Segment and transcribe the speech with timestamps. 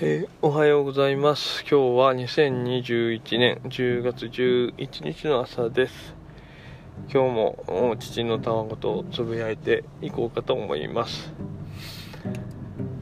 [0.00, 1.60] えーおはようございます。
[1.60, 6.16] 今日は2021年10月11日の朝です。
[7.12, 11.32] 今日も父の卵とつぶやいていこうかと思います。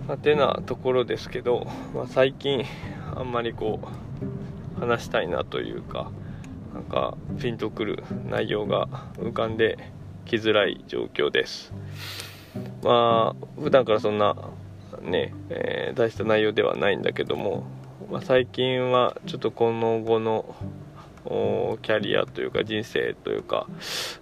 [0.06, 2.62] はてなところですけど、まあ、最近
[3.16, 3.80] あんまりこ
[4.76, 6.12] う話したいなというか
[6.74, 8.86] なんかピンとくる内容が
[9.16, 9.78] 浮かんで
[10.26, 11.72] きづらい状況です。
[12.82, 14.36] まあ普段からそんな
[15.02, 17.64] ね、えー、大した内容ではないんだけども、
[18.10, 20.54] まあ、最近はちょっとこの後の
[21.82, 23.66] キャリアというか人生というか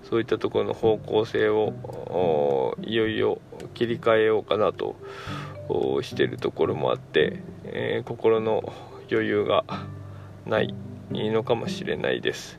[0.08, 3.40] そういったところの方向性をいよいよ
[3.74, 4.96] 切り替えようかなと
[6.02, 8.72] してるところもあって、えー、心の
[9.10, 9.64] 余裕が
[10.46, 10.74] ない
[11.10, 12.58] のかもしれないです、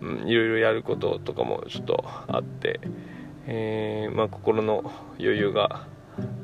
[0.00, 2.80] うん、いろいろやることとかもちょっとあって、
[3.46, 5.86] えー、まあ、心の余裕が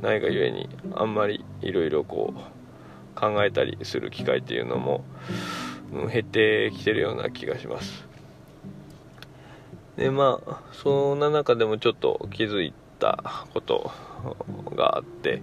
[0.02, 5.04] ないがゆえにあんまりいろいろこう考えたりする機会っていうのも、
[5.92, 8.08] うん、減ってきてるような気がします。
[9.96, 13.90] でまあそんな中でもちょっと気づいたこと
[14.74, 15.42] があって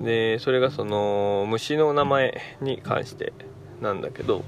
[0.00, 3.32] でそれがその虫の名前に関して
[3.80, 4.44] なんだけど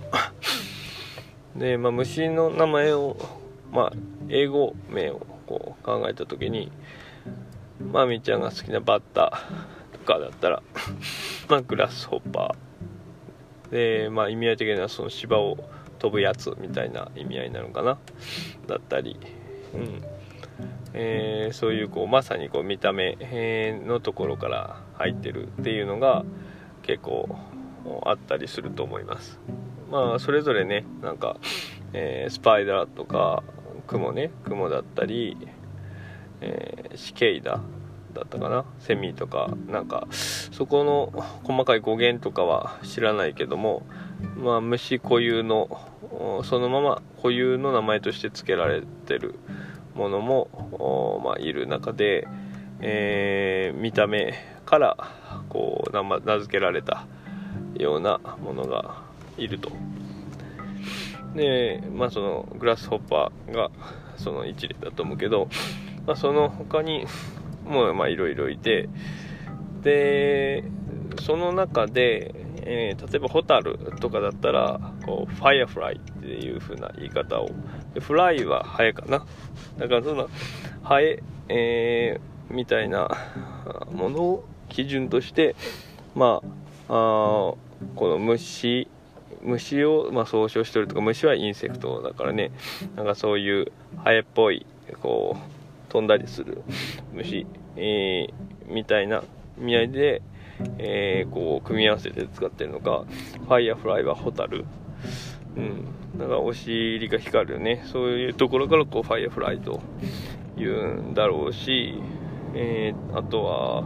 [1.57, 3.17] で、まあ、虫の名前を、
[3.73, 3.93] まあ、
[4.29, 6.71] 英語名をこう考えた時に
[7.91, 10.63] まあみーちゃんが好きなバッターとかだったら
[11.49, 13.71] まあグラスホッパー。
[13.71, 15.57] でまあ意味合い的にはその芝を
[15.99, 17.99] 飛ぶやつみたいな意味合いなのかな。
[18.67, 19.17] だったり。
[19.75, 20.03] うん。
[20.95, 23.17] えー、そういうこうまさにこう見た目
[23.87, 26.25] のところから入ってるっていうのが
[26.83, 27.35] 結構
[28.05, 29.41] あったりすると思います。
[29.91, 31.37] まあそれぞれねなんか、
[31.93, 33.43] えー、スパイダーとか
[33.87, 35.37] 雲ね雲だったり
[36.45, 37.61] えー、シケイダ
[38.13, 38.65] だったかな？
[38.81, 43.87] セミとかなんかそこの細かい語源とかは知らないけども
[44.37, 45.81] まあ虫固有の
[46.45, 49.37] そのまま固有の名前として付けられてる
[49.95, 52.27] ものも、まあ、いる中で、
[52.81, 54.35] えー、見た目
[54.67, 54.97] から
[55.49, 57.07] こう名名付けられた
[57.77, 59.03] ようなものが
[59.39, 59.71] いると。
[61.35, 63.71] でまあそのグラスホッパーが
[64.19, 65.49] その一例だと思うけど
[66.07, 67.07] まあ、その他に
[67.65, 68.89] もいろいろいて
[69.83, 70.65] で
[71.21, 77.51] その中で、えー、例えばホタルとかだったらこうファイアフライっていう風な言い方を
[78.01, 79.25] fly はハエかな。
[79.79, 80.29] だからその
[80.83, 83.11] ハエ、えー、みたいな
[83.93, 85.55] ものを基準として
[86.15, 86.41] ま
[86.89, 87.59] ああこ
[88.01, 88.89] の虫
[89.43, 92.51] 虫を、まあ、総称してるとか虫は insect だからね。
[92.97, 94.67] なんかそういうハエっぽい
[95.01, 95.62] こう
[95.93, 96.63] 飛んだりする
[97.13, 99.23] 虫、えー、みたいな
[99.59, 100.23] 意味合いで、
[100.79, 103.05] えー、こう組み合わせて使ってるのか
[103.45, 104.65] ファイヤーフライはホタル。
[105.55, 105.85] うん。
[106.19, 107.83] だからお尻が光るよね。
[107.93, 109.83] そういうところからこうファイヤーフライと
[110.57, 112.01] 言うんだろうし、
[112.55, 113.85] えー、あとは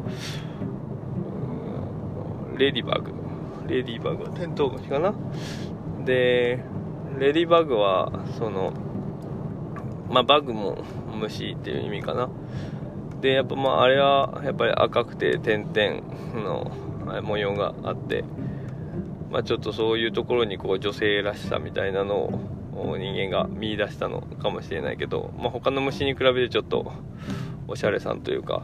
[2.56, 5.12] ladybug。ladybug はテントウムシかな。
[6.04, 6.62] で
[7.18, 8.72] ladybug はその
[10.08, 10.84] まあ bug も
[11.14, 12.28] 虫っていう意味かな。
[13.20, 16.02] でやっぱまああれはやっぱり赤くて点々
[16.42, 16.70] の
[17.22, 18.24] 模様があって
[19.30, 22.16] まあちょっとそういうところにこう女性らしさみたいなの
[22.74, 26.92] を人間が見出したのかもしれないけど、まあ、他の虫に比べてちょっと
[27.68, 28.62] おしゃれさんというか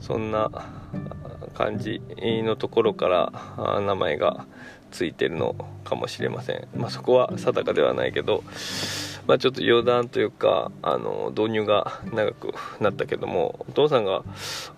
[0.00, 0.50] そんな
[1.54, 4.46] 感じのところから名前が
[4.90, 8.44] ついてるのかもしれません、まあ、そこは定かではないけど
[9.26, 14.22] まあ、ちょっと余談というかあの導入が長くなったけどもお父さんが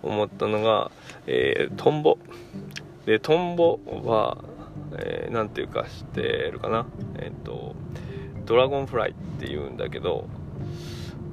[0.02, 0.90] 思ったのが、
[1.26, 2.18] えー、トンボ。
[3.06, 4.44] でトンボは
[4.92, 6.86] 何、えー、ていうか知ってるかな？
[7.18, 7.74] えっ、ー、と
[8.44, 10.28] ドラゴンフライっていうんだけど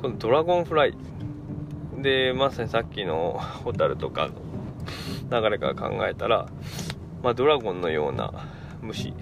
[0.02, 0.98] このドラゴンフライ。
[1.96, 6.48] でまさにさっきのホタルとかの流れから考えたら、
[7.22, 8.34] まあ、ドラゴンのような
[8.82, 9.14] 虫、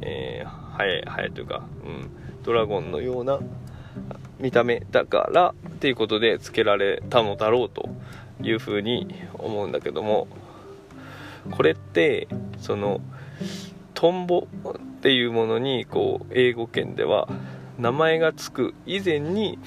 [0.00, 2.10] えー、ハエハエというか、うん、
[2.42, 3.38] ドラゴンのような
[4.38, 7.88] 見た目だからっていうことで付けられたのだろうと
[8.42, 10.26] いうふうに思うんだけども
[11.50, 12.28] これって
[12.58, 13.00] その
[13.94, 17.28] トンボっていうものにこう英語圏では
[17.78, 19.58] 名前が付く以前に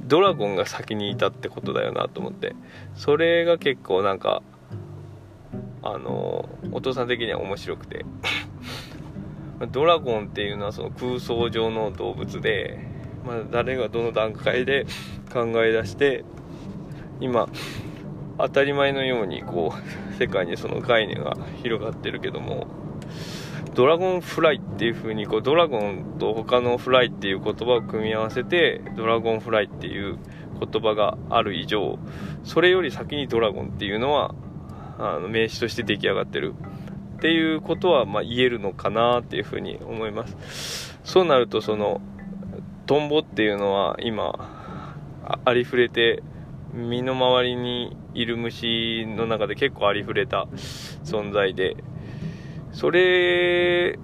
[0.00, 2.54] ドラゴンが先にいたってことだよなと思って
[2.96, 4.42] それが結構なんか
[5.82, 8.04] あのお父さん的には面白くて。
[9.66, 12.78] ドラゴンっていうのはその空想上の動物で、
[13.24, 14.86] まあ、誰がどの段階で
[15.32, 16.24] 考え出して
[17.20, 17.48] 今
[18.38, 22.66] 当たり前のようにこう世界にその概念が広がってるけども
[23.74, 30.18] ドラゴンフライっていう風にこうドラゴンと他のフライっていう言葉を組み合わせてドラゴンフライっていう
[30.60, 31.98] 言葉がある以上
[32.44, 34.34] それより先にドラゴンっていうのは
[34.98, 36.54] あの名詞として出来上がってる。
[37.22, 40.98] っていうことはま言えるのかなっていう風に思います。
[41.04, 42.00] そうなるとその
[42.86, 44.90] トンボっていうのは今
[45.44, 46.20] ありふれて
[46.74, 50.48] 身の回りにいる虫の中で結構ありふれた
[51.04, 51.76] 存在で
[52.72, 54.00] それ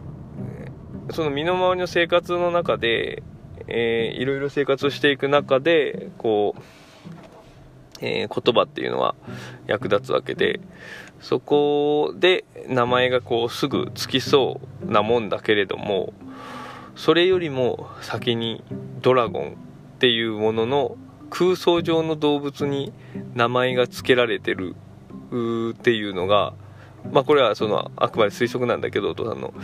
[1.10, 3.24] その身の回りの生活の中で、
[3.66, 6.62] えー、いろいろ生活をしていく中でこう、
[8.00, 9.16] えー、言葉っていうのは
[9.66, 10.60] 役立つわけで
[11.20, 16.12] そこで名前がこうすぐつきそうなもんだけれども
[16.94, 18.62] それよりも先に
[19.00, 19.54] ドラゴンっ
[19.98, 20.96] ていうものの
[21.30, 22.92] 空想上の動物に
[23.34, 24.74] 名前が付けられてる
[25.72, 26.54] っていうのが
[27.12, 29.54] まあこれはそのあくまで推測なんだけどお父さんの。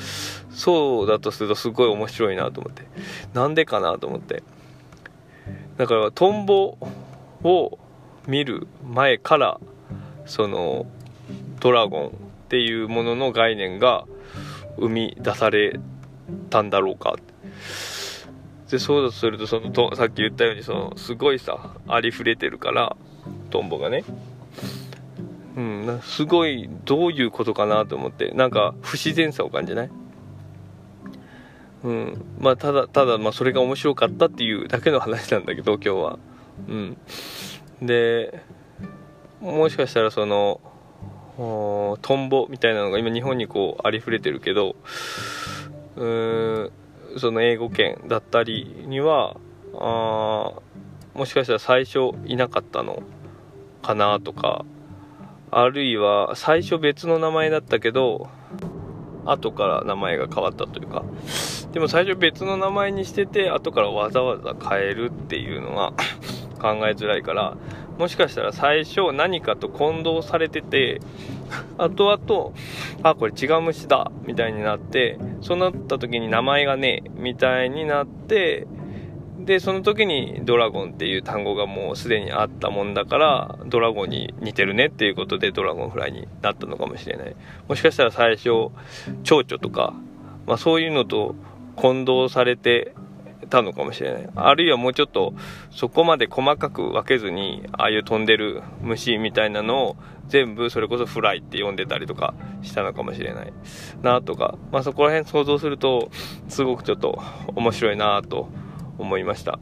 [0.51, 2.83] そうだとするとすごい面白いなと思って。
[3.33, 4.43] なんでかなと思って。
[5.77, 6.79] だからトンボ
[7.43, 7.79] を
[8.27, 9.61] 見る前から
[10.27, 10.87] その
[11.65, 12.11] ドラゴンっ
[12.51, 14.05] ていうものの概念が
[14.77, 15.81] 生み出され
[16.51, 17.17] たんだろうか。
[18.71, 22.97] でそうだとするとそのとさっき言ったようにそのすごいさありふれてるから
[23.49, 24.05] トンボがね。
[25.57, 28.33] うんすごいどういうことかなと思って。
[28.33, 29.91] なんか不自然さを感じない？
[31.85, 36.19] うんまあただただまあそれが面白かったっていうだけの話なんだけど今日は。
[36.69, 36.99] うん。
[37.81, 38.43] で
[39.41, 40.61] もしかしたらその
[41.37, 44.77] トンボみたいなのが今日本にこうありふれてるけど
[45.97, 49.37] その英語圏だったりには
[49.75, 50.53] あ
[51.15, 53.03] もしかしたら最初いなかったの
[53.83, 54.65] かなとか
[55.51, 58.29] あるいは最初別の名前だったけど
[59.25, 61.05] 後から名前が変わったというか
[61.73, 65.93] でも最初別の名前にしてて後からわざわざ変えるっていうのは
[66.61, 67.57] 考えづらいから
[67.99, 71.01] もしかしたら最初何かと混同されてて
[71.79, 72.53] 後々
[73.03, 78.67] あこれ違う虫だみたいになってそうなった時に名前がねみたいになって
[79.45, 87.37] でその時にドラゴンっていう単語がもうすでにあったもんだからドラゴンに似てるねっていうことでドラゴンフライになったのかもしれない。
[87.69, 88.71] もしかしたら最初
[89.23, 89.95] 蝶々とか、
[90.47, 91.35] まあ、そういうのと
[91.77, 92.95] 混同されて
[93.51, 94.29] たのかもしれない。
[94.35, 95.35] あるいはもうちょっと
[95.71, 99.97] そこまで細かく分けずにああいう飛んでる虫みたいなのを
[100.29, 103.53] 全部それこそフライって呼んでたりとかしたのかもしれない
[104.03, 106.11] なとか、まあ、そこら辺想像すると
[106.49, 107.23] すごくちょっと
[107.55, 108.49] 面白いなと
[108.99, 109.59] 思いました。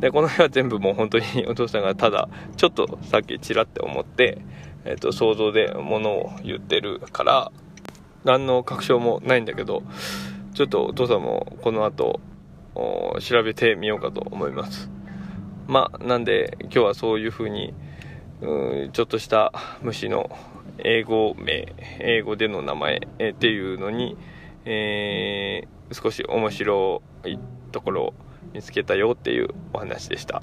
[0.00, 4.38] でこの辺は全部もう本当にお父さんがただちょっとさっきちらって思って、
[4.84, 7.52] えー、と想像でものを言ってるから
[8.24, 9.82] 何の確証もないんだけど
[10.52, 12.20] ちょっとお父さんもこの後
[13.20, 14.90] 調べてみようかと思います。
[15.66, 17.74] まあなんで今日はそういう風に
[18.42, 20.30] うちょっとした虫の
[20.78, 24.16] 英語名英語での名前っていうのに、
[24.64, 27.38] えー、少し面白い
[27.72, 28.14] ところを
[28.52, 30.42] 見つけたよっていうお話でした。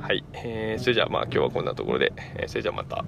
[0.00, 3.04] はい、えー、それじゃあまあ今日はこんなところで、えー、それじゃあまた。